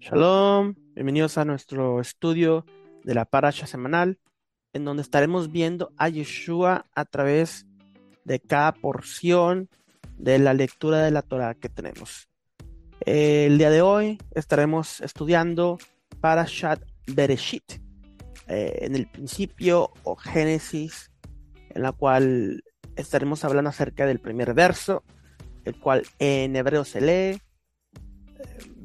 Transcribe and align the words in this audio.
Shalom, 0.00 0.76
bienvenidos 0.94 1.38
a 1.38 1.44
nuestro 1.44 2.00
estudio 2.00 2.64
de 3.02 3.14
la 3.14 3.24
parasha 3.24 3.66
semanal, 3.66 4.20
en 4.72 4.84
donde 4.84 5.02
estaremos 5.02 5.50
viendo 5.50 5.92
a 5.96 6.08
Yeshua 6.08 6.86
a 6.94 7.04
través 7.04 7.66
de 8.24 8.38
cada 8.38 8.72
porción 8.72 9.68
de 10.16 10.38
la 10.38 10.54
lectura 10.54 11.02
de 11.02 11.10
la 11.10 11.22
Torah 11.22 11.56
que 11.56 11.68
tenemos. 11.68 12.28
El 13.00 13.58
día 13.58 13.70
de 13.70 13.82
hoy 13.82 14.18
estaremos 14.36 15.00
estudiando 15.00 15.78
Parashat 16.20 16.80
Bereshit, 17.08 17.64
eh, 18.46 18.78
en 18.82 18.94
el 18.94 19.08
principio 19.08 19.90
o 20.04 20.14
Génesis, 20.14 21.10
en 21.70 21.82
la 21.82 21.90
cual 21.90 22.62
estaremos 22.94 23.44
hablando 23.44 23.70
acerca 23.70 24.06
del 24.06 24.20
primer 24.20 24.54
verso, 24.54 25.02
el 25.64 25.76
cual 25.76 26.04
en 26.20 26.54
hebreo 26.54 26.84
se 26.84 27.00
lee 27.00 27.40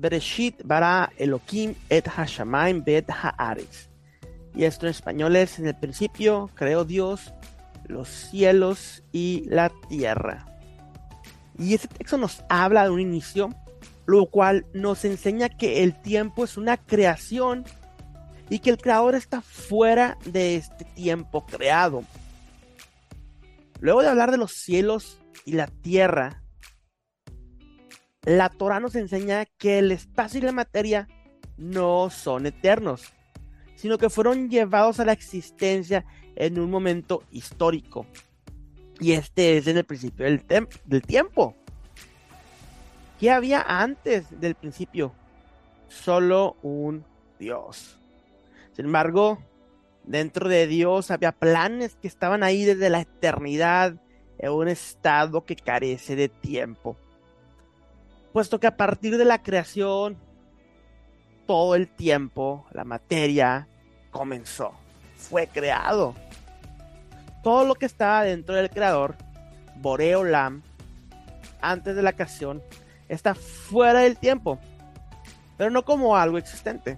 Bereshit 0.04 0.66
bara 0.66 1.14
Elohim 1.18 1.76
et 1.90 2.06
Hashamaim 2.06 2.84
bet 2.84 3.10
haaretz. 3.10 3.88
Y 4.54 4.66
esto 4.66 4.86
en 4.86 4.92
español 4.92 5.38
es, 5.38 5.60
en 5.60 5.68
el 5.68 5.76
principio 5.76 6.50
creó 6.56 6.84
Dios 6.84 7.34
los 7.88 8.10
cielos 8.10 9.02
y 9.14 9.46
la 9.48 9.72
tierra. 9.88 10.46
Y 11.58 11.74
este 11.74 11.88
texto 11.88 12.18
nos 12.18 12.44
habla 12.50 12.84
de 12.84 12.90
un 12.90 13.00
inicio, 13.00 13.56
lo 14.06 14.26
cual 14.26 14.66
nos 14.74 15.06
enseña 15.06 15.48
que 15.48 15.84
el 15.84 15.98
tiempo 16.02 16.44
es 16.44 16.58
una 16.58 16.76
creación 16.76 17.64
y 18.50 18.60
que 18.60 18.72
el 18.72 18.80
creador 18.80 19.16
está 19.16 19.40
fuera 19.40 20.18
de 20.26 20.58
este 20.58 20.84
tiempo 20.84 21.46
creado. 21.46 22.04
Luego 23.80 24.02
de 24.02 24.10
hablar 24.10 24.32
de 24.32 24.38
los 24.38 24.52
cielos 24.52 25.22
y 25.46 25.54
la 25.54 25.68
tierra, 25.68 26.43
la 28.26 28.50
Torah 28.50 28.80
nos 28.80 28.96
enseña 28.96 29.46
que 29.46 29.80
el 29.80 29.92
espacio 29.92 30.40
y 30.40 30.44
la 30.44 30.52
materia 30.52 31.08
no 31.58 32.10
son 32.10 32.46
eternos, 32.46 33.14
sino 33.76 33.98
que 33.98 34.10
fueron 34.10 34.50
llevados 34.50 35.00
a 35.00 35.06
la 35.06 35.12
existencia 35.12 36.06
en 36.36 36.60
un 36.60 36.72
momento 36.72 37.24
histórico. 37.32 38.06
Y 39.00 39.14
este 39.14 39.58
es 39.58 39.68
en 39.68 39.78
el 39.78 39.84
principio 39.84 40.26
del, 40.26 40.44
del 40.86 41.02
tiempo. 41.02 41.56
¿Qué 43.20 43.30
había 43.30 43.62
antes 43.62 44.40
del 44.40 44.56
principio? 44.56 45.14
Solo 45.90 46.56
un 46.62 47.04
Dios. 47.40 47.98
Sin 48.74 48.86
embargo, 48.86 49.40
dentro 50.06 50.48
de 50.48 50.66
Dios 50.66 51.12
había 51.12 51.34
planes 51.34 51.96
que 51.96 52.08
estaban 52.08 52.42
ahí 52.44 52.64
desde 52.64 52.90
la 52.90 53.02
eternidad 53.02 53.96
en 54.40 54.52
un 54.52 54.68
estado 54.70 55.46
que 55.46 55.56
carece 55.56 56.16
de 56.16 56.30
tiempo 56.30 56.98
puesto 58.34 58.60
que 58.60 58.68
a 58.68 58.76
partir 58.76 59.18
de 59.18 59.26
la 59.26 59.44
creación, 59.44 60.18
todo 61.46 61.76
el 61.76 61.88
tiempo, 61.88 62.66
la 62.72 62.84
materia 62.84 63.68
comenzó, 64.12 64.74
fue 65.16 65.48
creado. 65.48 66.16
Todo 67.44 67.64
lo 67.66 67.76
que 67.76 67.86
estaba 67.86 68.24
dentro 68.24 68.56
del 68.56 68.70
creador, 68.70 69.16
Boreo 69.76 70.24
Lam, 70.24 70.64
antes 71.62 71.96
de 71.96 72.02
la 72.02 72.14
creación, 72.14 72.62
está 73.08 73.36
fuera 73.36 74.00
del 74.00 74.18
tiempo, 74.18 74.58
pero 75.58 75.70
no 75.70 75.86
como 75.86 76.18
algo 76.18 76.40
existente, 76.40 76.98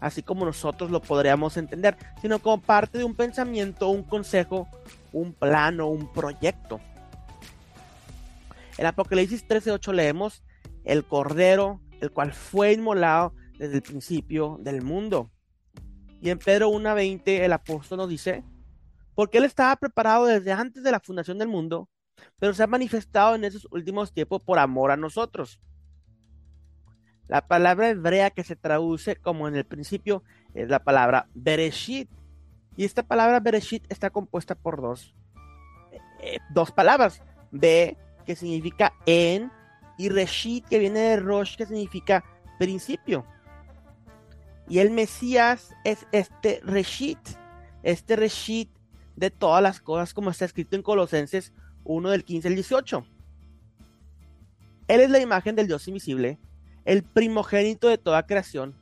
así 0.00 0.22
como 0.22 0.44
nosotros 0.44 0.90
lo 0.90 1.00
podríamos 1.00 1.56
entender, 1.56 1.96
sino 2.20 2.40
como 2.40 2.60
parte 2.60 2.98
de 2.98 3.04
un 3.04 3.14
pensamiento, 3.14 3.88
un 3.88 4.02
consejo, 4.02 4.66
un 5.12 5.32
plano, 5.32 5.86
un 5.86 6.12
proyecto. 6.12 6.80
En 8.78 8.86
Apocalipsis 8.86 9.46
13:8 9.46 9.92
leemos, 9.92 10.44
el 10.84 11.04
Cordero, 11.04 11.80
el 12.00 12.10
cual 12.10 12.32
fue 12.32 12.72
inmolado 12.72 13.34
desde 13.58 13.76
el 13.76 13.82
principio 13.82 14.58
del 14.60 14.82
mundo. 14.82 15.30
Y 16.20 16.30
en 16.30 16.38
Pedro 16.38 16.68
1:20 16.68 17.44
el 17.44 17.52
apóstol 17.52 17.98
nos 17.98 18.08
dice, 18.08 18.44
porque 19.14 19.38
Él 19.38 19.44
estaba 19.44 19.76
preparado 19.76 20.26
desde 20.26 20.52
antes 20.52 20.82
de 20.82 20.90
la 20.90 21.00
fundación 21.00 21.38
del 21.38 21.48
mundo, 21.48 21.88
pero 22.38 22.52
se 22.54 22.62
ha 22.62 22.66
manifestado 22.66 23.34
en 23.34 23.44
esos 23.44 23.66
últimos 23.70 24.12
tiempos 24.12 24.42
por 24.42 24.58
amor 24.58 24.90
a 24.90 24.96
nosotros. 24.96 25.60
La 27.28 27.48
palabra 27.48 27.88
hebrea 27.88 28.30
que 28.30 28.44
se 28.44 28.56
traduce 28.56 29.16
como 29.16 29.48
en 29.48 29.56
el 29.56 29.64
principio 29.64 30.22
es 30.54 30.68
la 30.68 30.84
palabra 30.84 31.28
Bereshit. 31.34 32.08
Y 32.76 32.84
esta 32.84 33.02
palabra 33.02 33.40
Bereshit 33.40 33.84
está 33.88 34.10
compuesta 34.10 34.54
por 34.54 34.80
dos, 34.80 35.14
eh, 36.20 36.38
dos 36.50 36.70
palabras. 36.70 37.22
B 37.50 37.96
que 38.26 38.36
significa 38.36 38.92
en, 39.06 39.50
y 39.96 40.08
Reshit, 40.08 40.66
que 40.66 40.78
viene 40.78 40.98
de 41.00 41.16
Rosh, 41.16 41.56
que 41.56 41.66
significa 41.66 42.24
principio. 42.58 43.24
Y 44.68 44.80
el 44.80 44.90
Mesías 44.90 45.74
es 45.84 46.06
este 46.12 46.60
Reshit, 46.64 47.18
este 47.82 48.16
Reshit 48.16 48.70
de 49.14 49.30
todas 49.30 49.62
las 49.62 49.80
cosas, 49.80 50.12
como 50.12 50.30
está 50.30 50.44
escrito 50.44 50.76
en 50.76 50.82
Colosenses 50.82 51.52
1 51.84 52.10
del 52.10 52.24
15 52.24 52.48
al 52.48 52.54
18. 52.54 53.06
Él 54.88 55.00
es 55.00 55.10
la 55.10 55.20
imagen 55.20 55.56
del 55.56 55.68
Dios 55.68 55.86
invisible, 55.88 56.38
el 56.84 57.02
primogénito 57.02 57.88
de 57.88 57.98
toda 57.98 58.26
creación, 58.26 58.74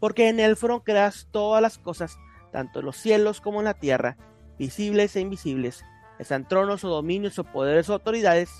porque 0.00 0.28
en 0.28 0.40
él 0.40 0.56
fueron 0.56 0.80
creadas 0.80 1.28
todas 1.30 1.60
las 1.62 1.78
cosas, 1.78 2.18
tanto 2.52 2.80
en 2.80 2.86
los 2.86 2.96
cielos 2.96 3.40
como 3.40 3.60
en 3.60 3.64
la 3.64 3.74
tierra, 3.74 4.16
visibles 4.58 5.16
e 5.16 5.20
invisibles, 5.20 5.84
están 6.18 6.46
tronos 6.46 6.84
o 6.84 6.88
dominios 6.88 7.38
o 7.38 7.44
poderes 7.44 7.88
o 7.88 7.94
autoridades, 7.94 8.50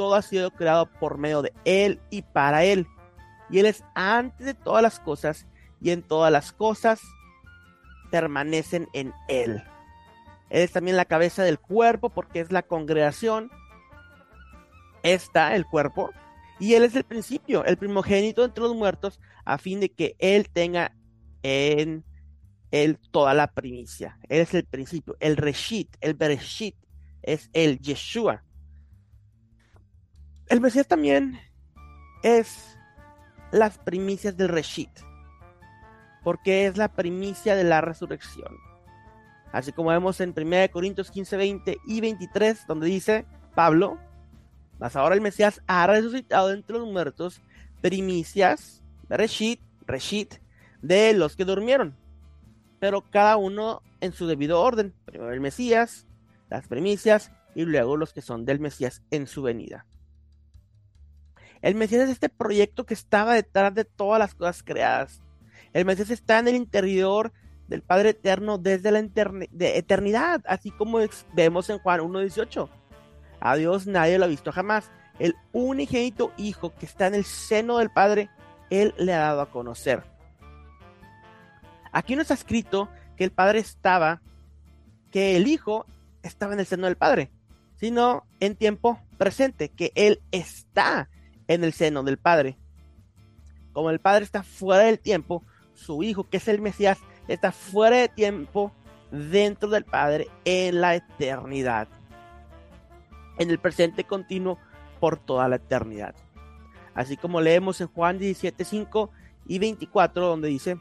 todo 0.00 0.14
ha 0.14 0.22
sido 0.22 0.50
creado 0.50 0.86
por 0.86 1.18
medio 1.18 1.42
de 1.42 1.52
Él 1.66 2.00
y 2.08 2.22
para 2.22 2.64
Él. 2.64 2.86
Y 3.50 3.58
Él 3.58 3.66
es 3.66 3.84
antes 3.94 4.46
de 4.46 4.54
todas 4.54 4.82
las 4.82 4.98
cosas 4.98 5.46
y 5.78 5.90
en 5.90 6.00
todas 6.02 6.32
las 6.32 6.52
cosas 6.52 7.02
permanecen 8.10 8.88
en 8.94 9.12
Él. 9.28 9.62
Él 10.48 10.62
es 10.62 10.72
también 10.72 10.96
la 10.96 11.04
cabeza 11.04 11.44
del 11.44 11.58
cuerpo 11.58 12.08
porque 12.08 12.40
es 12.40 12.50
la 12.50 12.62
congregación. 12.62 13.50
Está 15.02 15.54
el 15.54 15.66
cuerpo. 15.66 16.08
Y 16.58 16.76
Él 16.76 16.84
es 16.84 16.96
el 16.96 17.04
principio, 17.04 17.62
el 17.66 17.76
primogénito 17.76 18.42
entre 18.42 18.64
los 18.64 18.74
muertos, 18.74 19.20
a 19.44 19.58
fin 19.58 19.80
de 19.80 19.90
que 19.90 20.16
Él 20.18 20.48
tenga 20.48 20.96
en 21.42 22.06
Él 22.70 22.98
toda 23.10 23.34
la 23.34 23.52
primicia. 23.52 24.18
Él 24.30 24.40
es 24.40 24.54
el 24.54 24.64
principio, 24.64 25.18
el 25.20 25.36
Reshit, 25.36 25.94
el 26.00 26.14
Bereshit, 26.14 26.76
es 27.20 27.50
el 27.52 27.80
Yeshua. 27.80 28.44
El 30.50 30.60
Mesías 30.60 30.88
también 30.88 31.38
es 32.24 32.76
las 33.52 33.78
primicias 33.78 34.36
del 34.36 34.48
Reshit, 34.48 34.90
porque 36.24 36.66
es 36.66 36.76
la 36.76 36.88
primicia 36.88 37.54
de 37.54 37.62
la 37.62 37.80
resurrección. 37.80 38.56
Así 39.52 39.70
como 39.70 39.90
vemos 39.90 40.20
en 40.20 40.34
1 40.36 40.72
Corintios 40.72 41.12
15, 41.12 41.36
20 41.36 41.78
y 41.86 42.00
23, 42.00 42.66
donde 42.66 42.88
dice 42.88 43.26
Pablo, 43.54 43.96
mas 44.80 44.96
ahora 44.96 45.14
el 45.14 45.20
Mesías 45.20 45.62
ha 45.68 45.86
resucitado 45.86 46.52
entre 46.52 46.78
los 46.78 46.88
muertos, 46.90 47.40
primicias 47.80 48.82
Reshit, 49.08 49.60
Reshit, 49.86 50.34
de 50.82 51.12
los 51.12 51.36
que 51.36 51.44
durmieron, 51.44 51.96
pero 52.80 53.08
cada 53.08 53.36
uno 53.36 53.82
en 54.00 54.12
su 54.12 54.26
debido 54.26 54.60
orden. 54.60 54.94
Primero 55.04 55.32
el 55.32 55.40
Mesías, 55.40 56.08
las 56.48 56.66
primicias 56.66 57.30
y 57.54 57.66
luego 57.66 57.96
los 57.96 58.12
que 58.12 58.20
son 58.20 58.44
del 58.44 58.58
Mesías 58.58 59.04
en 59.12 59.28
su 59.28 59.42
venida. 59.42 59.86
El 61.62 61.74
Mesías 61.74 62.02
es 62.02 62.10
este 62.10 62.28
proyecto 62.28 62.86
que 62.86 62.94
estaba 62.94 63.34
detrás 63.34 63.74
de 63.74 63.84
todas 63.84 64.18
las 64.18 64.34
cosas 64.34 64.62
creadas. 64.62 65.22
El 65.72 65.84
Mesías 65.84 66.10
está 66.10 66.38
en 66.38 66.48
el 66.48 66.56
interior 66.56 67.32
del 67.68 67.82
Padre 67.82 68.10
Eterno 68.10 68.58
desde 68.58 68.90
la 68.90 68.98
eternidad, 68.98 70.42
así 70.46 70.70
como 70.70 70.98
vemos 71.34 71.70
en 71.70 71.78
Juan 71.78 72.00
1.18. 72.00 72.68
A 73.40 73.56
Dios 73.56 73.86
nadie 73.86 74.18
lo 74.18 74.24
ha 74.24 74.28
visto 74.28 74.52
jamás. 74.52 74.90
El 75.18 75.36
unigénito 75.52 76.32
Hijo 76.36 76.74
que 76.74 76.86
está 76.86 77.06
en 77.06 77.14
el 77.14 77.24
seno 77.24 77.78
del 77.78 77.90
Padre, 77.90 78.30
Él 78.70 78.94
le 78.98 79.12
ha 79.14 79.20
dado 79.20 79.42
a 79.42 79.50
conocer. 79.50 80.02
Aquí 81.92 82.16
no 82.16 82.22
está 82.22 82.34
escrito 82.34 82.88
que 83.16 83.24
el 83.24 83.32
Padre 83.32 83.58
estaba, 83.58 84.22
que 85.10 85.36
el 85.36 85.46
Hijo 85.46 85.86
estaba 86.22 86.54
en 86.54 86.60
el 86.60 86.66
seno 86.66 86.86
del 86.86 86.96
Padre, 86.96 87.30
sino 87.76 88.24
en 88.40 88.56
tiempo 88.56 88.98
presente, 89.18 89.68
que 89.68 89.92
Él 89.94 90.22
está 90.32 91.08
en 91.50 91.64
el 91.64 91.72
seno 91.72 92.04
del 92.04 92.16
Padre. 92.16 92.56
Como 93.72 93.90
el 93.90 93.98
Padre 93.98 94.24
está 94.24 94.44
fuera 94.44 94.84
del 94.84 95.00
tiempo, 95.00 95.42
su 95.74 96.04
Hijo, 96.04 96.28
que 96.28 96.36
es 96.36 96.46
el 96.46 96.60
Mesías, 96.60 96.98
está 97.26 97.50
fuera 97.50 97.96
de 97.96 98.08
tiempo 98.08 98.72
dentro 99.10 99.68
del 99.68 99.84
Padre 99.84 100.28
en 100.44 100.80
la 100.80 100.94
eternidad. 100.94 101.88
En 103.36 103.50
el 103.50 103.58
presente 103.58 104.04
continuo 104.04 104.58
por 105.00 105.16
toda 105.16 105.48
la 105.48 105.56
eternidad. 105.56 106.14
Así 106.94 107.16
como 107.16 107.40
leemos 107.40 107.80
en 107.80 107.88
Juan 107.88 108.20
17, 108.20 108.64
5 108.64 109.10
y 109.46 109.58
24, 109.58 110.24
donde 110.24 110.48
dice, 110.48 110.76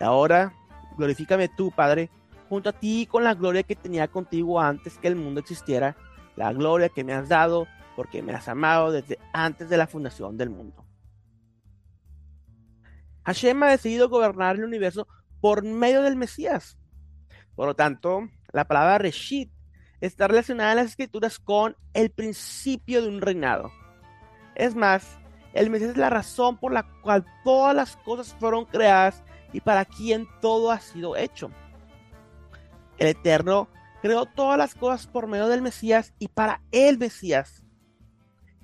y 0.00 0.04
ahora 0.04 0.54
glorifícame 0.96 1.50
tú, 1.50 1.70
Padre, 1.72 2.08
junto 2.48 2.70
a 2.70 2.72
ti 2.72 3.06
con 3.06 3.22
la 3.22 3.34
gloria 3.34 3.64
que 3.64 3.76
tenía 3.76 4.08
contigo 4.08 4.58
antes 4.62 4.96
que 4.96 5.08
el 5.08 5.16
mundo 5.16 5.40
existiera, 5.40 5.94
la 6.36 6.54
gloria 6.54 6.88
que 6.88 7.04
me 7.04 7.12
has 7.12 7.28
dado 7.28 7.66
porque 7.96 8.22
me 8.22 8.34
has 8.34 8.46
amado 8.46 8.92
desde 8.92 9.18
antes 9.32 9.68
de 9.68 9.78
la 9.78 9.86
fundación 9.86 10.36
del 10.36 10.50
mundo. 10.50 10.84
Hashem 13.24 13.60
ha 13.64 13.70
decidido 13.70 14.08
gobernar 14.08 14.56
el 14.56 14.64
universo 14.64 15.08
por 15.40 15.64
medio 15.64 16.02
del 16.02 16.14
Mesías. 16.14 16.78
Por 17.56 17.66
lo 17.66 17.74
tanto, 17.74 18.28
la 18.52 18.66
palabra 18.66 18.98
Reshit 18.98 19.50
está 20.00 20.28
relacionada 20.28 20.72
en 20.72 20.76
las 20.76 20.86
escrituras 20.86 21.38
con 21.38 21.76
el 21.94 22.10
principio 22.10 23.02
de 23.02 23.08
un 23.08 23.20
reinado. 23.20 23.72
Es 24.54 24.76
más, 24.76 25.18
el 25.54 25.70
Mesías 25.70 25.90
es 25.90 25.96
la 25.96 26.10
razón 26.10 26.58
por 26.58 26.72
la 26.72 26.86
cual 27.02 27.24
todas 27.42 27.74
las 27.74 27.96
cosas 27.96 28.36
fueron 28.38 28.66
creadas 28.66 29.24
y 29.52 29.60
para 29.60 29.84
quien 29.84 30.28
todo 30.40 30.70
ha 30.70 30.78
sido 30.80 31.16
hecho. 31.16 31.50
El 32.98 33.08
Eterno 33.08 33.68
creó 34.02 34.26
todas 34.26 34.58
las 34.58 34.74
cosas 34.74 35.06
por 35.06 35.26
medio 35.26 35.48
del 35.48 35.62
Mesías 35.62 36.14
y 36.18 36.28
para 36.28 36.62
el 36.70 36.98
Mesías, 36.98 37.65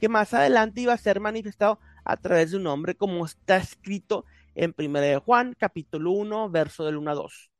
que 0.02 0.08
más 0.08 0.34
adelante 0.34 0.80
iba 0.80 0.92
a 0.92 0.98
ser 0.98 1.20
manifestado 1.20 1.78
a 2.04 2.16
través 2.16 2.50
de 2.50 2.56
un 2.56 2.66
hombre, 2.66 2.96
como 2.96 3.24
está 3.24 3.56
escrito 3.56 4.24
en 4.56 4.74
1 4.76 5.20
Juan, 5.20 5.54
capítulo 5.56 6.10
1, 6.10 6.50
verso 6.50 6.84
del 6.84 6.96
1 6.96 7.08
a 7.12 7.14
2 7.14 7.50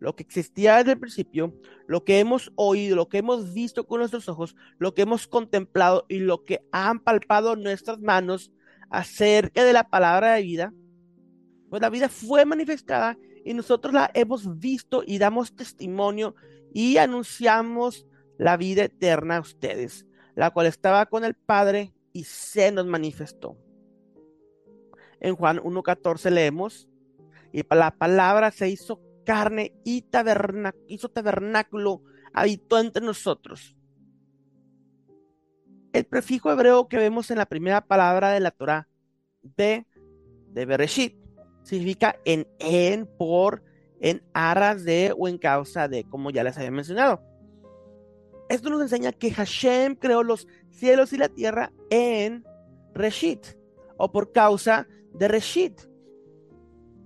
lo 0.00 0.14
que 0.14 0.22
existía 0.22 0.76
desde 0.76 0.92
el 0.92 0.98
principio, 0.98 1.54
lo 1.86 2.04
que 2.04 2.18
hemos 2.18 2.52
oído, 2.56 2.94
lo 2.94 3.08
que 3.08 3.16
hemos 3.16 3.54
visto 3.54 3.86
con 3.86 4.00
nuestros 4.00 4.28
ojos, 4.28 4.54
lo 4.76 4.92
que 4.92 5.00
hemos 5.00 5.26
contemplado 5.26 6.04
y 6.10 6.18
lo 6.18 6.44
que 6.44 6.60
han 6.72 7.00
palpado 7.00 7.56
nuestras 7.56 8.00
manos 8.00 8.52
acerca 8.90 9.64
de 9.64 9.72
la 9.72 9.88
palabra 9.88 10.34
de 10.34 10.42
vida, 10.42 10.74
pues 11.70 11.80
la 11.80 11.88
vida 11.88 12.10
fue 12.10 12.44
manifestada 12.44 13.16
y 13.46 13.54
nosotros 13.54 13.94
la 13.94 14.10
hemos 14.12 14.58
visto 14.58 15.02
y 15.06 15.16
damos 15.16 15.56
testimonio 15.56 16.34
y 16.74 16.98
anunciamos 16.98 18.06
la 18.36 18.58
vida 18.58 18.84
eterna 18.84 19.38
a 19.38 19.40
ustedes, 19.40 20.06
la 20.34 20.50
cual 20.50 20.66
estaba 20.66 21.06
con 21.06 21.24
el 21.24 21.34
Padre 21.34 21.94
y 22.12 22.24
se 22.24 22.72
nos 22.72 22.86
manifestó. 22.86 23.56
En 25.20 25.36
Juan 25.36 25.58
1.14 25.58 26.30
leemos, 26.30 26.88
y 27.52 27.62
la 27.70 27.92
palabra 27.92 28.50
se 28.50 28.68
hizo 28.68 29.00
carne 29.24 29.72
y 29.84 30.02
tabernáculo, 30.02 32.02
habitó 32.32 32.78
entre 32.78 33.04
nosotros. 33.04 33.76
El 35.92 36.04
prefijo 36.04 36.50
hebreo 36.50 36.88
que 36.88 36.96
vemos 36.96 37.30
en 37.30 37.38
la 37.38 37.46
primera 37.46 37.86
palabra 37.86 38.30
de 38.30 38.40
la 38.40 38.50
Torah, 38.50 38.88
de, 39.42 39.86
de 40.48 40.66
Bereshit, 40.66 41.16
significa 41.62 42.16
en, 42.24 42.48
en, 42.58 43.06
por, 43.06 43.62
en 44.00 44.22
aras 44.34 44.84
de 44.84 45.14
o 45.16 45.28
en 45.28 45.38
causa 45.38 45.88
de, 45.88 46.04
como 46.04 46.30
ya 46.30 46.42
les 46.42 46.58
había 46.58 46.72
mencionado. 46.72 47.22
Esto 48.48 48.70
nos 48.70 48.82
enseña 48.82 49.12
que 49.12 49.32
Hashem 49.32 49.96
creó 49.96 50.22
los 50.22 50.46
cielos 50.70 51.12
y 51.12 51.18
la 51.18 51.28
tierra 51.28 51.72
en 51.90 52.44
Reshit, 52.94 53.46
o 53.96 54.10
por 54.12 54.32
causa 54.32 54.86
de 55.14 55.28
Reshit. 55.28 55.80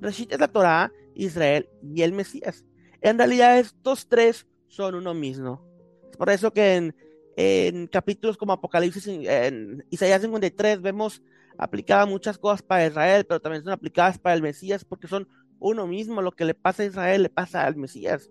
Reshit 0.00 0.32
es 0.32 0.40
la 0.40 0.48
Torah 0.48 0.92
Israel 1.14 1.68
y 1.82 2.02
el 2.02 2.12
Mesías. 2.12 2.64
En 3.00 3.18
realidad 3.18 3.58
estos 3.58 4.08
tres 4.08 4.46
son 4.68 4.94
uno 4.94 5.14
mismo. 5.14 5.64
Es 6.10 6.16
por 6.16 6.30
eso 6.30 6.52
que 6.52 6.92
en, 7.36 7.86
capítulos 7.88 8.36
como 8.36 8.52
Apocalipsis, 8.52 9.06
en 9.06 9.84
Isaías 9.90 10.22
53, 10.22 10.80
vemos 10.80 11.22
aplicadas 11.58 12.08
muchas 12.08 12.38
cosas 12.38 12.62
para 12.62 12.86
Israel, 12.86 13.26
pero 13.26 13.40
también 13.40 13.64
son 13.64 13.72
aplicadas 13.72 14.18
para 14.18 14.34
el 14.34 14.42
Mesías 14.42 14.84
porque 14.84 15.08
son 15.08 15.28
uno 15.58 15.86
mismo. 15.86 16.22
Lo 16.22 16.32
que 16.32 16.44
le 16.44 16.54
pasa 16.54 16.82
a 16.82 16.86
Israel 16.86 17.24
le 17.24 17.30
pasa 17.30 17.64
al 17.64 17.76
Mesías. 17.76 18.30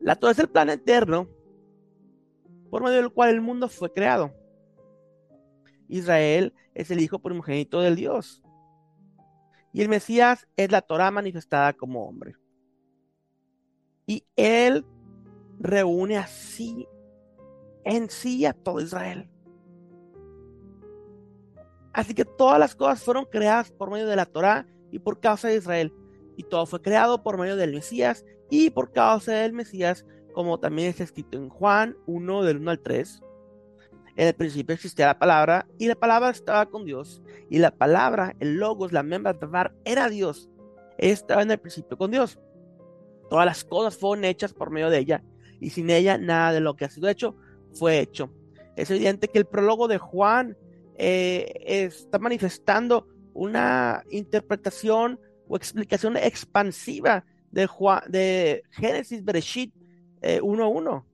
La 0.00 0.16
Torah 0.16 0.32
es 0.32 0.38
el 0.38 0.48
plan 0.48 0.70
eterno 0.70 1.28
por 2.70 2.82
medio 2.82 2.96
del 2.96 3.12
cual 3.12 3.30
el 3.30 3.40
mundo 3.40 3.68
fue 3.68 3.92
creado. 3.92 4.32
Israel 5.88 6.54
es 6.74 6.90
el 6.90 7.00
hijo 7.00 7.18
primogénito 7.18 7.80
del 7.80 7.96
Dios. 7.96 8.42
Y 9.72 9.82
el 9.82 9.88
Mesías 9.88 10.48
es 10.56 10.70
la 10.70 10.80
Torah 10.80 11.10
manifestada 11.10 11.72
como 11.72 12.08
hombre. 12.08 12.34
Y 14.06 14.24
él 14.36 14.84
reúne 15.58 16.16
así 16.16 16.88
en 17.84 18.08
sí 18.08 18.46
a 18.46 18.52
todo 18.52 18.80
Israel. 18.80 19.30
Así 21.92 22.14
que 22.14 22.24
todas 22.24 22.58
las 22.58 22.74
cosas 22.74 23.02
fueron 23.02 23.26
creadas 23.26 23.70
por 23.72 23.90
medio 23.90 24.06
de 24.06 24.16
la 24.16 24.26
Torah 24.26 24.66
y 24.90 24.98
por 24.98 25.20
causa 25.20 25.48
de 25.48 25.56
Israel. 25.56 25.92
Y 26.40 26.44
todo 26.44 26.64
fue 26.64 26.80
creado 26.80 27.22
por 27.22 27.36
medio 27.36 27.54
del 27.54 27.74
Mesías 27.74 28.24
y 28.48 28.70
por 28.70 28.92
causa 28.92 29.30
del 29.30 29.52
Mesías, 29.52 30.06
como 30.32 30.58
también 30.58 30.88
está 30.88 31.04
escrito 31.04 31.36
en 31.36 31.50
Juan 31.50 31.98
1 32.06 32.44
del 32.44 32.56
1 32.56 32.70
al 32.70 32.80
3. 32.80 33.20
En 34.16 34.28
el 34.28 34.34
principio 34.34 34.74
existía 34.74 35.08
la 35.08 35.18
palabra 35.18 35.66
y 35.78 35.86
la 35.86 35.96
palabra 35.96 36.30
estaba 36.30 36.64
con 36.64 36.86
Dios. 36.86 37.20
Y 37.50 37.58
la 37.58 37.72
palabra, 37.72 38.34
el 38.40 38.54
logos, 38.54 38.90
la 38.90 39.02
membra 39.02 39.36
era 39.84 40.08
Dios. 40.08 40.48
Estaba 40.96 41.42
en 41.42 41.50
el 41.50 41.58
principio 41.58 41.98
con 41.98 42.10
Dios. 42.10 42.38
Todas 43.28 43.44
las 43.44 43.62
cosas 43.62 43.98
fueron 43.98 44.24
hechas 44.24 44.54
por 44.54 44.70
medio 44.70 44.88
de 44.88 44.96
ella. 44.96 45.22
Y 45.60 45.68
sin 45.68 45.90
ella 45.90 46.16
nada 46.16 46.52
de 46.52 46.60
lo 46.60 46.74
que 46.74 46.86
ha 46.86 46.90
sido 46.90 47.10
hecho 47.10 47.36
fue 47.74 48.00
hecho. 48.00 48.32
Es 48.76 48.90
evidente 48.90 49.28
que 49.28 49.40
el 49.40 49.44
prólogo 49.44 49.88
de 49.88 49.98
Juan 49.98 50.56
eh, 50.96 51.52
está 51.66 52.18
manifestando 52.18 53.08
una 53.34 54.04
interpretación 54.08 55.20
explicación 55.56 56.16
expansiva 56.16 57.24
de, 57.50 57.66
Juan, 57.66 58.02
de 58.08 58.62
Génesis 58.70 59.24
Bereshit 59.24 59.74
1.1. 60.20 61.04
Eh, 61.04 61.10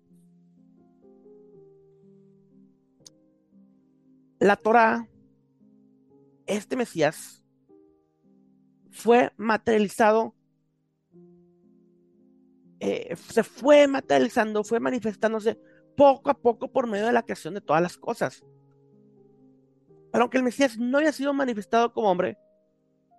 la 4.41 4.56
Torah, 4.56 5.09
este 6.47 6.77
Mesías, 6.77 7.43
fue 8.91 9.33
materializado, 9.37 10.35
eh, 12.81 13.17
se 13.17 13.43
fue 13.43 13.87
materializando, 13.87 14.65
fue 14.65 14.81
manifestándose 14.81 15.59
poco 15.97 16.31
a 16.31 16.35
poco 16.35 16.71
por 16.71 16.87
medio 16.87 17.06
de 17.06 17.12
la 17.12 17.23
creación 17.23 17.55
de 17.55 17.61
todas 17.61 17.83
las 17.83 17.97
cosas. 17.97 18.44
Pero 20.12 20.23
aunque 20.23 20.38
el 20.38 20.44
Mesías 20.44 20.79
no 20.79 20.99
haya 20.99 21.12
sido 21.12 21.33
manifestado 21.33 21.93
como 21.93 22.11
hombre, 22.11 22.38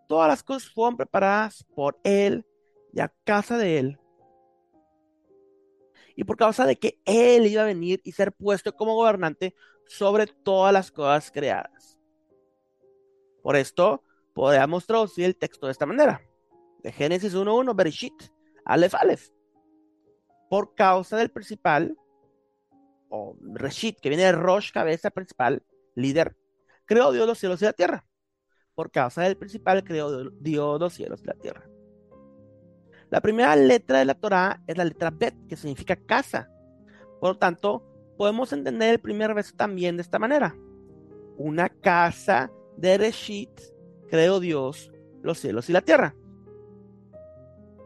todas 0.07 0.27
las 0.27 0.43
cosas 0.43 0.69
fueron 0.69 0.97
preparadas 0.97 1.65
por 1.75 1.99
él 2.03 2.45
y 2.93 2.99
a 2.99 3.13
casa 3.23 3.57
de 3.57 3.79
él. 3.79 3.99
Y 6.15 6.23
por 6.23 6.37
causa 6.37 6.65
de 6.65 6.77
que 6.77 6.99
él 7.05 7.45
iba 7.45 7.61
a 7.61 7.65
venir 7.65 8.01
y 8.03 8.11
ser 8.11 8.31
puesto 8.31 8.73
como 8.75 8.95
gobernante 8.95 9.53
sobre 9.85 10.27
todas 10.27 10.73
las 10.73 10.91
cosas 10.91 11.29
creadas. 11.31 11.99
Por 13.43 13.55
esto, 13.55 14.03
podemos 14.33 14.85
traducir 14.85 15.25
el 15.25 15.37
texto 15.37 15.67
de 15.67 15.71
esta 15.71 15.85
manera. 15.85 16.21
De 16.83 16.91
Génesis 16.91 17.35
1.1, 17.35 17.75
Bereshit, 17.75 18.13
Aleph, 18.65 18.95
Aleph. 18.95 19.29
Por 20.49 20.75
causa 20.75 21.17
del 21.17 21.29
principal, 21.29 21.95
o 23.09 23.37
Reshit, 23.53 23.99
que 23.99 24.09
viene 24.09 24.25
de 24.25 24.31
Rosh, 24.31 24.71
cabeza 24.71 25.11
principal, 25.11 25.63
líder, 25.95 26.35
creó 26.85 27.11
Dios 27.11 27.27
los 27.27 27.37
cielos 27.37 27.61
y 27.61 27.65
la 27.65 27.73
tierra. 27.73 28.05
Por 28.77 28.91
causa 28.91 29.23
del 29.23 29.37
principal, 29.37 29.83
creó 29.83 30.29
Dios 30.39 30.79
los 30.79 30.93
cielos 30.93 31.23
y 31.23 31.25
la 31.25 31.33
tierra. 31.33 31.67
La 33.09 33.21
primera 33.21 33.55
letra 33.55 33.97
de 33.97 34.05
la 34.05 34.13
Torah 34.13 34.61
es 34.67 34.77
la 34.77 34.85
letra 34.85 35.09
Bet, 35.09 35.33
que 35.47 35.55
significa 35.55 35.95
casa. 35.95 36.51
Por 37.19 37.31
lo 37.31 37.37
tanto, 37.39 37.83
podemos 38.19 38.53
entender 38.53 38.91
el 38.91 38.99
primer 38.99 39.33
verso 39.33 39.55
también 39.55 39.97
de 39.97 40.03
esta 40.03 40.19
manera. 40.19 40.55
Una 41.37 41.69
casa 41.69 42.51
de 42.77 42.99
Reshit 42.99 43.49
creó 44.11 44.39
Dios 44.39 44.91
los 45.23 45.39
cielos 45.39 45.71
y 45.71 45.73
la 45.73 45.81
tierra. 45.81 46.13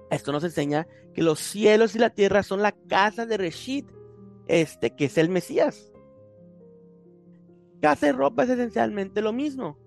Esto 0.09 0.33
nos 0.33 0.43
enseña 0.43 0.89
que 1.13 1.23
los 1.23 1.39
cielos 1.39 1.95
y 1.95 1.99
la 1.99 2.09
tierra 2.09 2.43
son 2.43 2.61
la 2.61 2.73
casa 2.73 3.25
de 3.25 3.37
Reshit, 3.37 3.89
este 4.45 4.93
que 4.93 5.05
es 5.05 5.17
el 5.17 5.29
Mesías. 5.29 5.93
Casa 7.79 8.09
y 8.09 8.11
ropa 8.11 8.43
es 8.43 8.49
esencialmente 8.49 9.21
lo 9.21 9.31
mismo. 9.31 9.80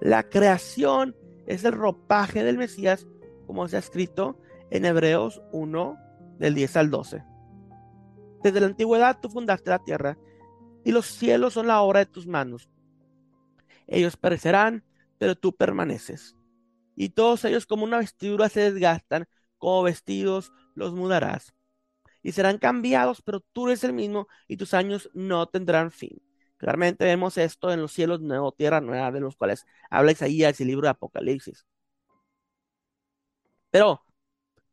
La 0.00 0.22
creación 0.28 1.14
es 1.46 1.64
el 1.64 1.72
ropaje 1.72 2.42
del 2.42 2.56
Mesías, 2.56 3.06
como 3.46 3.68
se 3.68 3.76
ha 3.76 3.80
escrito 3.80 4.40
en 4.70 4.86
Hebreos 4.86 5.42
1, 5.52 5.98
del 6.38 6.54
10 6.54 6.76
al 6.76 6.90
12. 6.90 7.22
Desde 8.42 8.60
la 8.60 8.66
antigüedad 8.66 9.18
tú 9.20 9.28
fundaste 9.28 9.68
la 9.68 9.78
tierra, 9.78 10.16
y 10.84 10.92
los 10.92 11.06
cielos 11.06 11.52
son 11.52 11.66
la 11.66 11.82
obra 11.82 12.00
de 12.00 12.06
tus 12.06 12.26
manos. 12.26 12.70
Ellos 13.86 14.16
perecerán, 14.16 14.84
pero 15.18 15.36
tú 15.36 15.54
permaneces. 15.54 16.34
Y 16.96 17.10
todos 17.10 17.44
ellos 17.44 17.66
como 17.66 17.84
una 17.84 17.98
vestidura 17.98 18.48
se 18.48 18.72
desgastan, 18.72 19.26
como 19.58 19.82
vestidos 19.82 20.52
los 20.74 20.94
mudarás. 20.94 21.52
Y 22.22 22.32
serán 22.32 22.56
cambiados, 22.56 23.20
pero 23.20 23.40
tú 23.40 23.66
eres 23.66 23.84
el 23.84 23.92
mismo, 23.92 24.28
y 24.48 24.56
tus 24.56 24.72
años 24.72 25.10
no 25.12 25.46
tendrán 25.46 25.90
fin. 25.90 26.22
Claramente 26.60 27.06
vemos 27.06 27.38
esto 27.38 27.72
en 27.72 27.80
los 27.80 27.90
cielos 27.90 28.20
nuevo, 28.20 28.52
tierra 28.52 28.82
nueva, 28.82 29.10
de 29.10 29.20
los 29.20 29.34
cuales 29.34 29.64
habla 29.88 30.12
Isaías 30.12 30.60
y 30.60 30.62
el 30.62 30.68
libro 30.68 30.84
de 30.84 30.90
Apocalipsis. 30.90 31.64
Pero, 33.70 34.04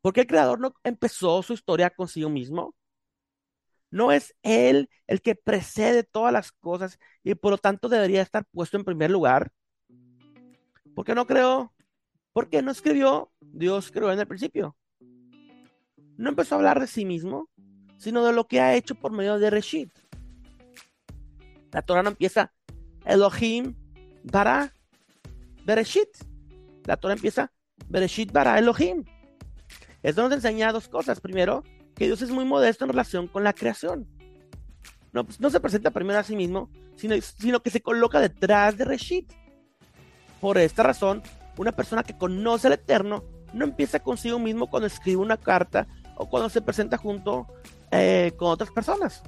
¿por 0.01 0.12
qué 0.12 0.22
el 0.22 0.27
Creador 0.27 0.60
no 0.60 0.74
empezó 0.84 1.41
su 1.44 1.53
historia 1.53 1.89
consigo 1.89 2.29
mismo? 2.29 2.75
No 3.89 4.12
es 4.12 4.36
Él 4.41 4.89
el 5.08 5.22
que 5.22 5.36
precede 5.36 6.03
todas 6.03 6.34
las 6.34 6.51
cosas 6.51 7.00
y 7.24 7.36
por 7.36 7.51
lo 7.51 7.58
tanto 7.58 7.88
debería 7.88 8.22
estar 8.22 8.44
puesto 8.51 8.75
en 8.75 8.84
primer 8.84 9.10
lugar. 9.10 9.53
¿Por 10.94 11.06
qué 11.06 11.15
no 11.15 11.25
creó? 11.25 11.74
¿Por 12.34 12.50
qué 12.50 12.62
no 12.62 12.72
escribió? 12.72 13.32
Dios 13.39 13.91
creó 13.94 14.12
en 14.12 14.20
el 14.20 14.27
principio. 14.27 14.75
No 16.17 16.27
empezó 16.27 16.56
a 16.56 16.58
hablar 16.58 16.82
de 16.82 16.88
sí 16.88 17.06
mismo, 17.06 17.50
sino 17.98 18.25
de 18.25 18.34
lo 18.34 18.46
que 18.46 18.60
ha 18.60 18.75
hecho 18.75 18.94
por 18.96 19.13
medio 19.13 19.39
de 19.39 19.50
Reshit. 19.50 20.07
La 21.77 21.84
Torah 21.84 22.01
no 22.01 22.10
empieza 22.10 22.51
Elohim 23.05 23.75
bara 24.24 24.74
Bereshit. 25.63 26.10
La 26.86 26.98
Torah 26.98 27.13
empieza 27.13 27.51
Bereshit 27.88 28.31
bara 28.31 28.57
Elohim. 28.57 29.05
Esto 30.01 30.24
nos 30.24 30.31
enseña 30.31 30.72
dos 30.72 30.88
cosas. 30.88 31.22
Primero, 31.22 31.63
que 31.93 32.05
Dios 32.05 32.24
es 32.24 32.31
muy 32.31 32.46
modesto 32.46 32.84
en 32.84 32.89
relación 32.89 33.27
con 33.27 33.43
la 33.43 33.53
creación. 33.53 34.07
No, 35.13 35.24
pues, 35.24 35.38
se 35.38 35.60
presenta 35.60 35.91
primero 35.91 36.17
a 36.17 36.24
sí 36.24 36.36
mismo, 36.36 36.72
sino, 36.96 37.13
sino 37.22 37.62
que 37.62 37.69
se 37.69 37.84
coloca 37.84 38.19
detrás 38.19 38.75
de 38.75 38.84
Reshit. 38.84 39.31
Por 40.41 40.57
esta 40.57 40.81
razón, 40.81 41.22
una 41.57 41.74
persona 41.74 42.01
que 42.01 42.17
conoce 42.17 42.65
al 42.65 42.74
Eterno 42.74 43.24
no 43.53 43.65
empieza 43.65 44.00
consigo 44.00 44.39
mismo 44.39 44.67
cuando 44.67 44.88
escribe 44.88 45.17
una 45.17 45.38
carta 45.38 45.88
o 46.15 46.27
cuando 46.27 46.50
se 46.50 46.63
presenta 46.63 46.98
junto 46.98 47.46
eh, 47.91 48.31
con 48.36 48.48
otras 48.48 48.72
personas. 48.72 49.22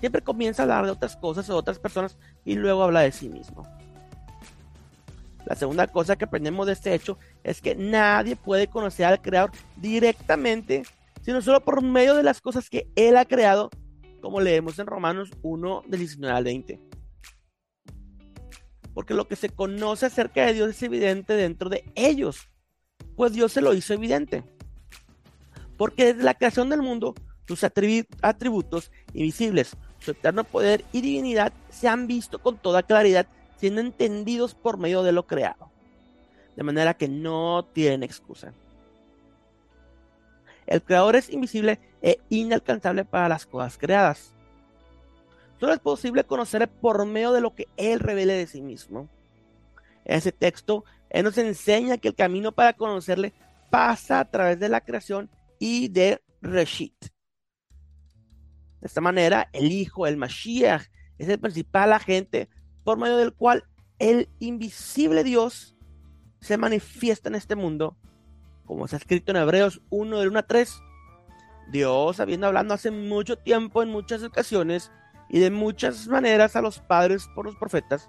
Siempre 0.00 0.22
comienza 0.22 0.62
a 0.62 0.64
hablar 0.64 0.84
de 0.84 0.92
otras 0.92 1.16
cosas 1.16 1.48
o 1.50 1.56
otras 1.56 1.78
personas 1.78 2.16
y 2.44 2.54
luego 2.54 2.82
habla 2.82 3.00
de 3.00 3.12
sí 3.12 3.28
mismo. 3.28 3.64
La 5.48 5.56
segunda 5.56 5.86
cosa 5.86 6.16
que 6.16 6.26
aprendemos 6.26 6.66
de 6.66 6.74
este 6.74 6.94
hecho 6.94 7.18
es 7.42 7.62
que 7.62 7.74
nadie 7.74 8.36
puede 8.36 8.66
conocer 8.66 9.06
al 9.06 9.22
Creador 9.22 9.50
directamente, 9.76 10.82
sino 11.22 11.40
solo 11.40 11.64
por 11.64 11.82
medio 11.82 12.14
de 12.14 12.22
las 12.22 12.40
cosas 12.40 12.68
que 12.68 12.90
Él 12.96 13.16
ha 13.16 13.24
creado, 13.24 13.70
como 14.20 14.42
leemos 14.42 14.78
en 14.78 14.86
Romanos 14.86 15.30
1, 15.42 15.84
del 15.86 16.00
19 16.00 16.36
al 16.36 16.44
20. 16.44 16.80
Porque 18.92 19.14
lo 19.14 19.26
que 19.26 19.36
se 19.36 19.48
conoce 19.48 20.06
acerca 20.06 20.44
de 20.44 20.52
Dios 20.52 20.70
es 20.70 20.82
evidente 20.82 21.32
dentro 21.32 21.70
de 21.70 21.84
ellos, 21.94 22.50
pues 23.16 23.32
Dios 23.32 23.52
se 23.52 23.62
lo 23.62 23.72
hizo 23.72 23.94
evidente. 23.94 24.44
Porque 25.78 26.12
desde 26.12 26.24
la 26.24 26.34
creación 26.34 26.68
del 26.68 26.82
mundo, 26.82 27.14
sus 27.46 27.64
atributos 27.64 28.92
invisibles, 29.14 29.76
su 29.98 30.12
eterno 30.12 30.44
poder 30.44 30.84
y 30.92 31.00
divinidad 31.00 31.52
se 31.70 31.88
han 31.88 32.06
visto 32.06 32.38
con 32.38 32.56
toda 32.56 32.82
claridad, 32.82 33.26
siendo 33.56 33.80
entendidos 33.80 34.54
por 34.54 34.78
medio 34.78 35.02
de 35.02 35.12
lo 35.12 35.26
creado. 35.26 35.70
De 36.56 36.62
manera 36.62 36.94
que 36.94 37.08
no 37.08 37.64
tienen 37.72 38.02
excusa. 38.02 38.52
El 40.66 40.82
creador 40.82 41.16
es 41.16 41.30
invisible 41.30 41.80
e 42.02 42.20
inalcanzable 42.28 43.04
para 43.04 43.28
las 43.28 43.46
cosas 43.46 43.78
creadas. 43.78 44.34
Solo 45.58 45.72
es 45.72 45.80
posible 45.80 46.24
conocerle 46.24 46.68
por 46.68 47.04
medio 47.06 47.32
de 47.32 47.40
lo 47.40 47.54
que 47.54 47.66
él 47.76 48.00
revele 48.00 48.34
de 48.34 48.46
sí 48.46 48.60
mismo. 48.60 49.08
En 50.04 50.18
ese 50.18 50.30
texto, 50.30 50.84
él 51.10 51.24
nos 51.24 51.38
enseña 51.38 51.98
que 51.98 52.08
el 52.08 52.14
camino 52.14 52.52
para 52.52 52.74
conocerle 52.74 53.32
pasa 53.70 54.20
a 54.20 54.30
través 54.30 54.60
de 54.60 54.68
la 54.68 54.80
creación 54.80 55.30
y 55.58 55.88
de 55.88 56.22
Reshit. 56.40 56.94
De 58.80 58.86
esta 58.86 59.00
manera, 59.00 59.48
el 59.52 59.72
Hijo, 59.72 60.06
el 60.06 60.16
Mashiach, 60.16 60.86
es 61.18 61.28
el 61.28 61.38
principal 61.38 61.92
agente 61.92 62.48
por 62.84 62.98
medio 62.98 63.16
del 63.16 63.32
cual 63.32 63.64
el 63.98 64.28
invisible 64.38 65.24
Dios 65.24 65.76
se 66.40 66.56
manifiesta 66.56 67.28
en 67.28 67.34
este 67.34 67.56
mundo, 67.56 67.96
como 68.64 68.84
ha 68.84 68.96
escrito 68.96 69.32
en 69.32 69.38
Hebreos 69.38 69.82
1 69.90 70.20
de 70.20 70.28
1 70.28 70.38
a 70.38 70.42
3. 70.44 70.82
Dios, 71.72 72.20
habiendo 72.20 72.46
hablado 72.46 72.74
hace 72.74 72.90
mucho 72.90 73.36
tiempo 73.36 73.82
en 73.82 73.90
muchas 73.90 74.22
ocasiones 74.22 74.92
y 75.28 75.40
de 75.40 75.50
muchas 75.50 76.06
maneras 76.06 76.56
a 76.56 76.62
los 76.62 76.78
padres 76.80 77.28
por 77.34 77.44
los 77.44 77.56
profetas, 77.56 78.08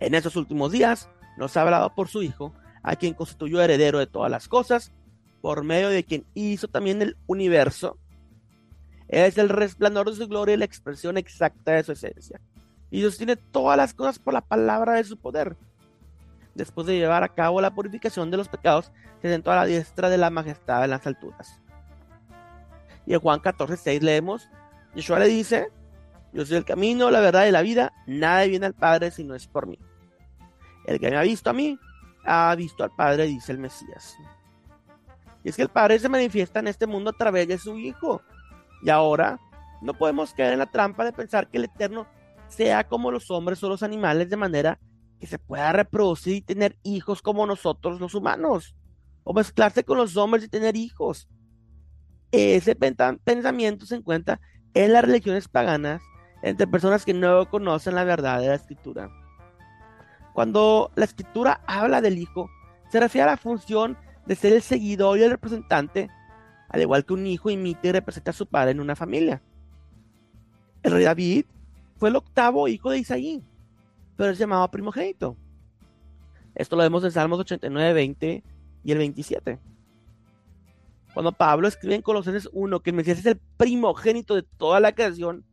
en 0.00 0.14
esos 0.14 0.36
últimos 0.36 0.72
días 0.72 1.08
nos 1.36 1.56
ha 1.56 1.62
hablado 1.62 1.94
por 1.94 2.08
su 2.08 2.22
Hijo, 2.22 2.52
a 2.82 2.96
quien 2.96 3.14
constituyó 3.14 3.60
heredero 3.60 3.98
de 3.98 4.06
todas 4.06 4.30
las 4.30 4.48
cosas, 4.48 4.92
por 5.40 5.64
medio 5.64 5.88
de 5.88 6.04
quien 6.04 6.26
hizo 6.34 6.68
también 6.68 7.00
el 7.02 7.16
universo. 7.26 7.98
Es 9.08 9.38
el 9.38 9.48
resplandor 9.48 10.10
de 10.10 10.16
su 10.16 10.28
gloria 10.28 10.54
y 10.54 10.58
la 10.58 10.64
expresión 10.64 11.16
exacta 11.16 11.72
de 11.72 11.82
su 11.82 11.92
esencia. 11.92 12.40
Y 12.90 13.02
sostiene 13.02 13.36
todas 13.36 13.76
las 13.76 13.94
cosas 13.94 14.18
por 14.18 14.34
la 14.34 14.40
palabra 14.40 14.94
de 14.94 15.04
su 15.04 15.16
poder. 15.16 15.56
Después 16.54 16.86
de 16.86 16.98
llevar 16.98 17.22
a 17.22 17.28
cabo 17.28 17.60
la 17.60 17.74
purificación 17.74 18.30
de 18.30 18.36
los 18.36 18.48
pecados, 18.48 18.90
se 19.22 19.30
sentó 19.30 19.52
a 19.52 19.56
la 19.56 19.64
diestra 19.64 20.08
de 20.08 20.18
la 20.18 20.30
majestad 20.30 20.84
en 20.84 20.90
las 20.90 21.06
alturas. 21.06 21.60
Y 23.06 23.14
en 23.14 23.20
Juan 23.20 23.40
14, 23.40 23.76
6 23.76 24.02
leemos, 24.02 24.48
Yeshua 24.94 25.18
le 25.18 25.28
dice, 25.28 25.70
yo 26.32 26.44
soy 26.44 26.58
el 26.58 26.64
camino, 26.64 27.10
la 27.10 27.20
verdad 27.20 27.46
y 27.46 27.50
la 27.50 27.62
vida, 27.62 27.92
nadie 28.06 28.48
viene 28.48 28.66
al 28.66 28.74
Padre 28.74 29.10
si 29.10 29.24
no 29.24 29.34
es 29.34 29.46
por 29.46 29.66
mí. 29.66 29.78
El 30.86 31.00
que 31.00 31.10
me 31.10 31.16
ha 31.16 31.22
visto 31.22 31.48
a 31.48 31.52
mí, 31.52 31.78
ha 32.24 32.54
visto 32.54 32.84
al 32.84 32.90
Padre, 32.94 33.24
dice 33.24 33.52
el 33.52 33.58
Mesías. 33.58 34.16
Y 35.42 35.48
es 35.48 35.56
que 35.56 35.62
el 35.62 35.68
Padre 35.68 35.98
se 35.98 36.08
manifiesta 36.08 36.60
en 36.60 36.68
este 36.68 36.86
mundo 36.86 37.10
a 37.10 37.12
través 37.12 37.48
de 37.48 37.58
su 37.58 37.78
Hijo. 37.78 38.22
Y 38.82 38.90
ahora 38.90 39.40
no 39.80 39.94
podemos 39.94 40.32
caer 40.32 40.52
en 40.52 40.60
la 40.60 40.70
trampa 40.70 41.04
de 41.04 41.12
pensar 41.12 41.48
que 41.48 41.58
el 41.58 41.64
Eterno 41.64 42.06
sea 42.48 42.84
como 42.84 43.10
los 43.10 43.30
hombres 43.30 43.62
o 43.62 43.68
los 43.68 43.82
animales 43.82 44.30
de 44.30 44.36
manera 44.36 44.78
que 45.20 45.26
se 45.26 45.38
pueda 45.38 45.72
reproducir 45.72 46.36
y 46.36 46.40
tener 46.40 46.78
hijos 46.82 47.22
como 47.22 47.46
nosotros 47.46 48.00
los 48.00 48.14
humanos. 48.14 48.74
O 49.24 49.34
mezclarse 49.34 49.84
con 49.84 49.98
los 49.98 50.16
hombres 50.16 50.44
y 50.44 50.48
tener 50.48 50.76
hijos. 50.76 51.28
Ese 52.32 52.74
pensamiento 52.76 53.84
se 53.84 53.96
encuentra 53.96 54.40
en 54.74 54.92
las 54.92 55.04
religiones 55.04 55.48
paganas 55.48 56.02
entre 56.42 56.66
personas 56.66 57.04
que 57.04 57.14
no 57.14 57.48
conocen 57.50 57.94
la 57.94 58.04
verdad 58.04 58.40
de 58.40 58.48
la 58.48 58.54
escritura. 58.54 59.10
Cuando 60.34 60.92
la 60.94 61.04
escritura 61.04 61.60
habla 61.66 62.00
del 62.00 62.18
hijo, 62.18 62.48
se 62.90 63.00
refiere 63.00 63.24
a 63.24 63.32
la 63.32 63.36
función 63.36 63.98
de 64.26 64.36
ser 64.36 64.52
el 64.52 64.62
seguidor 64.62 65.18
y 65.18 65.22
el 65.22 65.30
representante, 65.30 66.08
al 66.68 66.80
igual 66.80 67.04
que 67.04 67.14
un 67.14 67.26
hijo 67.26 67.50
imita 67.50 67.88
y 67.88 67.92
representa 67.92 68.30
a 68.30 68.34
su 68.34 68.46
padre 68.46 68.72
en 68.72 68.80
una 68.80 68.96
familia. 68.96 69.42
El 70.82 70.92
rey 70.92 71.04
David 71.04 71.46
fue 71.96 72.10
el 72.10 72.16
octavo 72.16 72.68
hijo 72.68 72.90
de 72.90 72.98
Isaí, 72.98 73.42
pero 74.16 74.30
es 74.30 74.38
llamado 74.38 74.70
primogénito. 74.70 75.36
Esto 76.54 76.76
lo 76.76 76.82
vemos 76.82 77.04
en 77.04 77.12
Salmos 77.12 77.38
89, 77.40 77.92
20 77.92 78.44
y 78.84 78.92
el 78.92 78.98
27. 78.98 79.58
Cuando 81.14 81.32
Pablo 81.32 81.68
escribe 81.68 81.94
en 81.94 82.02
Colosenses 82.02 82.48
1 82.52 82.80
que 82.80 82.90
el 82.90 82.96
Mesías 82.96 83.18
es 83.18 83.26
el 83.26 83.40
primogénito 83.56 84.34
de 84.34 84.42
toda 84.42 84.78
la 84.80 84.92
creación, 84.92 85.44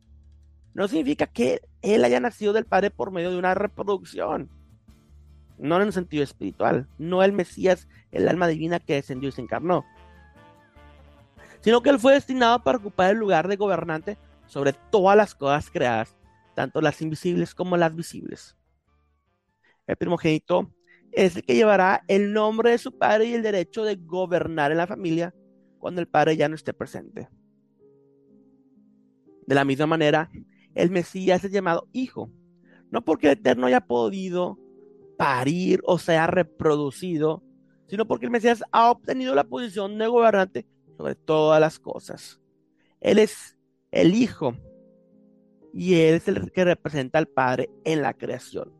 no 0.74 0.86
significa 0.88 1.26
que 1.26 1.62
él 1.82 2.04
haya 2.04 2.20
nacido 2.20 2.52
del 2.52 2.66
Padre 2.66 2.90
por 2.90 3.10
medio 3.10 3.30
de 3.30 3.38
una 3.38 3.54
reproducción 3.54 4.50
no 5.58 5.76
en 5.76 5.82
un 5.82 5.92
sentido 5.92 6.22
espiritual, 6.22 6.86
no 6.98 7.22
el 7.22 7.32
Mesías, 7.32 7.88
el 8.12 8.28
alma 8.28 8.46
divina 8.48 8.80
que 8.80 8.94
descendió 8.94 9.28
y 9.28 9.32
se 9.32 9.40
encarnó, 9.40 9.84
sino 11.66 11.82
que 11.82 11.90
él 11.90 11.98
fue 11.98 12.12
destinado 12.12 12.62
para 12.62 12.78
ocupar 12.78 13.10
el 13.10 13.18
lugar 13.18 13.48
de 13.48 13.56
gobernante 13.56 14.16
sobre 14.46 14.72
todas 14.72 15.16
las 15.16 15.34
cosas 15.34 15.68
creadas, 15.68 16.16
tanto 16.54 16.80
las 16.80 17.02
invisibles 17.02 17.56
como 17.56 17.76
las 17.76 17.96
visibles. 17.96 18.56
El 19.88 19.96
primogénito 19.96 20.70
es 21.10 21.34
el 21.34 21.42
que 21.42 21.56
llevará 21.56 22.04
el 22.06 22.32
nombre 22.32 22.70
de 22.70 22.78
su 22.78 22.96
padre 22.96 23.24
y 23.24 23.34
el 23.34 23.42
derecho 23.42 23.82
de 23.82 23.96
gobernar 23.96 24.70
en 24.70 24.78
la 24.78 24.86
familia 24.86 25.34
cuando 25.80 26.00
el 26.00 26.06
padre 26.06 26.36
ya 26.36 26.48
no 26.48 26.54
esté 26.54 26.72
presente. 26.72 27.28
De 29.44 29.54
la 29.56 29.64
misma 29.64 29.86
manera, 29.86 30.30
el 30.72 30.92
Mesías 30.92 31.42
es 31.42 31.50
llamado 31.50 31.88
hijo, 31.92 32.30
no 32.92 33.04
porque 33.04 33.26
el 33.26 33.32
Eterno 33.32 33.66
haya 33.66 33.80
podido 33.80 34.56
parir 35.18 35.80
o 35.84 35.98
sea 35.98 36.28
reproducido, 36.28 37.42
sino 37.88 38.06
porque 38.06 38.26
el 38.26 38.30
Mesías 38.30 38.62
ha 38.70 38.88
obtenido 38.88 39.34
la 39.34 39.42
posición 39.42 39.98
de 39.98 40.06
gobernante 40.06 40.68
sobre 40.96 41.14
todas 41.14 41.60
las 41.60 41.78
cosas. 41.78 42.40
Él 43.00 43.18
es 43.18 43.56
el 43.90 44.14
Hijo 44.14 44.56
y 45.72 45.94
Él 45.94 46.14
es 46.14 46.28
el 46.28 46.50
que 46.50 46.64
representa 46.64 47.18
al 47.18 47.28
Padre 47.28 47.70
en 47.84 48.02
la 48.02 48.14
creación. 48.14 48.72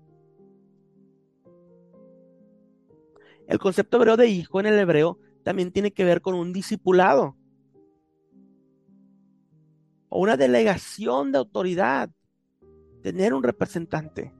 El 3.46 3.58
concepto 3.58 3.98
hebreo 3.98 4.16
de 4.16 4.26
hijo 4.28 4.58
en 4.58 4.66
el 4.66 4.78
hebreo 4.78 5.18
también 5.44 5.70
tiene 5.70 5.92
que 5.92 6.04
ver 6.04 6.20
con 6.20 6.34
un 6.34 6.52
discipulado 6.52 7.36
o 10.08 10.20
una 10.20 10.36
delegación 10.36 11.30
de 11.30 11.38
autoridad, 11.38 12.10
tener 13.02 13.34
un 13.34 13.42
representante. 13.42 14.34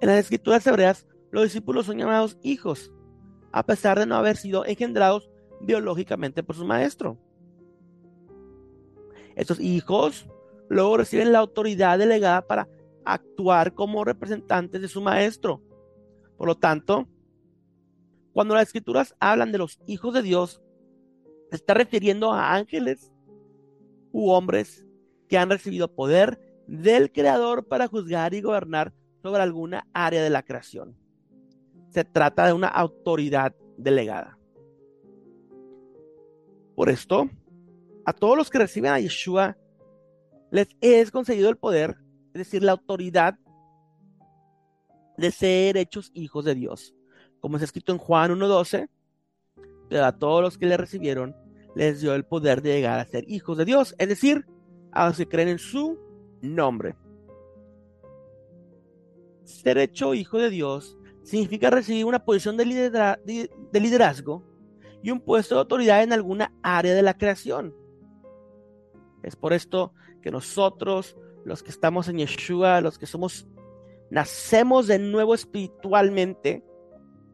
En 0.00 0.08
las 0.08 0.18
escrituras 0.18 0.64
hebreas, 0.66 1.06
los 1.32 1.44
discípulos 1.44 1.86
son 1.86 1.98
llamados 1.98 2.38
hijos, 2.42 2.92
a 3.50 3.64
pesar 3.64 3.98
de 3.98 4.06
no 4.06 4.14
haber 4.14 4.36
sido 4.36 4.64
engendrados 4.64 5.28
biológicamente 5.60 6.42
por 6.42 6.56
su 6.56 6.64
maestro. 6.64 7.18
Estos 9.36 9.60
hijos 9.60 10.28
luego 10.68 10.96
reciben 10.96 11.32
la 11.32 11.38
autoridad 11.38 11.98
delegada 11.98 12.46
para 12.46 12.68
actuar 13.04 13.74
como 13.74 14.04
representantes 14.04 14.80
de 14.80 14.88
su 14.88 15.00
maestro. 15.00 15.62
Por 16.36 16.48
lo 16.48 16.54
tanto, 16.54 17.08
cuando 18.32 18.54
las 18.54 18.64
escrituras 18.64 19.14
hablan 19.18 19.52
de 19.52 19.58
los 19.58 19.80
hijos 19.86 20.14
de 20.14 20.22
Dios, 20.22 20.62
se 21.50 21.56
está 21.56 21.74
refiriendo 21.74 22.32
a 22.32 22.54
ángeles 22.54 23.12
u 24.12 24.30
hombres 24.30 24.86
que 25.28 25.38
han 25.38 25.50
recibido 25.50 25.92
poder 25.94 26.38
del 26.66 27.10
Creador 27.10 27.66
para 27.66 27.88
juzgar 27.88 28.34
y 28.34 28.42
gobernar 28.42 28.92
sobre 29.22 29.42
alguna 29.42 29.86
área 29.92 30.22
de 30.22 30.30
la 30.30 30.42
creación. 30.42 30.96
Se 31.90 32.04
trata 32.04 32.46
de 32.46 32.52
una 32.52 32.68
autoridad 32.68 33.54
delegada. 33.76 34.37
Por 36.78 36.90
esto, 36.90 37.28
a 38.04 38.12
todos 38.12 38.36
los 38.36 38.50
que 38.50 38.58
reciben 38.58 38.92
a 38.92 39.00
Yeshua 39.00 39.56
les 40.52 40.68
es 40.80 41.10
concedido 41.10 41.50
el 41.50 41.56
poder, 41.56 41.96
es 42.28 42.34
decir, 42.34 42.62
la 42.62 42.70
autoridad 42.70 43.36
de 45.16 45.32
ser 45.32 45.76
hechos 45.76 46.12
hijos 46.14 46.44
de 46.44 46.54
Dios. 46.54 46.94
Como 47.40 47.56
es 47.56 47.64
escrito 47.64 47.90
en 47.90 47.98
Juan 47.98 48.30
1.12, 48.30 48.88
pero 49.88 50.04
a 50.04 50.16
todos 50.16 50.40
los 50.40 50.56
que 50.56 50.66
le 50.66 50.76
recibieron 50.76 51.34
les 51.74 52.00
dio 52.00 52.14
el 52.14 52.24
poder 52.24 52.62
de 52.62 52.74
llegar 52.74 53.00
a 53.00 53.06
ser 53.06 53.24
hijos 53.28 53.58
de 53.58 53.64
Dios, 53.64 53.96
es 53.98 54.08
decir, 54.08 54.46
a 54.92 55.08
los 55.08 55.16
que 55.16 55.26
creen 55.26 55.48
en 55.48 55.58
su 55.58 55.98
nombre. 56.42 56.94
Ser 59.42 59.78
hecho 59.78 60.14
hijo 60.14 60.38
de 60.38 60.50
Dios 60.50 60.96
significa 61.24 61.70
recibir 61.70 62.04
una 62.04 62.24
posición 62.24 62.56
de, 62.56 62.66
liderazgo 63.72 64.47
y 65.02 65.10
un 65.10 65.20
puesto 65.20 65.54
de 65.54 65.60
autoridad 65.60 66.02
en 66.02 66.12
alguna 66.12 66.52
área 66.62 66.94
de 66.94 67.02
la 67.02 67.16
creación. 67.16 67.74
Es 69.22 69.36
por 69.36 69.52
esto 69.52 69.92
que 70.22 70.30
nosotros, 70.30 71.16
los 71.44 71.62
que 71.62 71.70
estamos 71.70 72.08
en 72.08 72.18
Yeshua, 72.18 72.80
los 72.80 72.98
que 72.98 73.06
somos, 73.06 73.46
nacemos 74.10 74.86
de 74.86 74.98
nuevo 74.98 75.34
espiritualmente, 75.34 76.64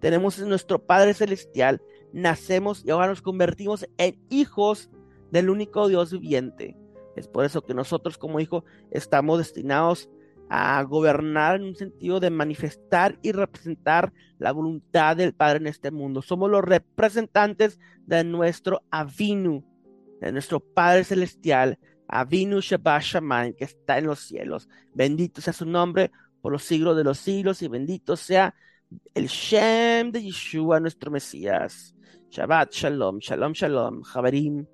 tenemos 0.00 0.38
nuestro 0.40 0.85
Padre 0.85 1.14
Celestial, 1.14 1.80
nacemos 2.12 2.85
y 2.85 2.90
ahora 2.90 3.09
nos 3.09 3.23
convertimos 3.23 3.87
en 3.97 4.21
hijos 4.28 4.90
del 5.30 5.50
único 5.50 5.88
Dios 5.88 6.12
viviente. 6.12 6.76
Es 7.16 7.28
por 7.28 7.44
eso 7.44 7.62
que 7.64 7.75
nosotros 7.75 8.18
como 8.18 8.40
hijos 8.40 8.64
estamos 8.90 9.38
destinados 9.38 10.11
a 10.56 10.80
gobernar 10.84 11.56
en 11.56 11.64
un 11.64 11.75
sentido 11.75 12.20
de 12.20 12.30
manifestar 12.30 13.18
y 13.23 13.32
representar 13.32 14.12
la 14.38 14.52
voluntad 14.52 15.16
del 15.16 15.34
Padre 15.34 15.58
en 15.58 15.66
este 15.66 15.90
mundo. 15.90 16.23
Somos 16.23 16.49
los 16.49 16.62
representantes 16.62 17.80
de 18.06 18.23
nuestro 18.23 18.84
Avinu, 18.88 19.64
de 20.20 20.30
nuestro 20.30 20.61
Padre 20.61 21.02
Celestial, 21.02 21.76
Avinu 22.06 22.61
Shabbat 22.61 23.02
Shaman, 23.02 23.54
que 23.54 23.64
está 23.64 23.99
en 23.99 24.06
los 24.06 24.20
cielos. 24.20 24.68
Bendito 24.94 25.40
sea 25.40 25.52
su 25.52 25.66
nombre 25.66 26.12
por 26.40 26.52
los 26.52 26.62
siglos 26.62 26.96
de 26.96 27.02
los 27.02 27.18
siglos 27.18 27.61
y 27.61 27.66
bendito 27.66 28.14
sea 28.14 28.54
el 29.12 29.26
Shem 29.26 30.12
de 30.12 30.23
Yeshua, 30.23 30.78
nuestro 30.78 31.11
Mesías. 31.11 31.96
Shabbat 32.30 32.73
Shalom, 32.73 33.18
Shalom 33.18 33.54
Shalom, 33.54 34.02
Javerim. 34.02 34.66